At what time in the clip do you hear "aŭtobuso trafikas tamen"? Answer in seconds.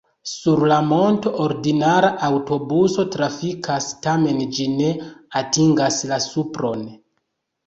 2.27-4.41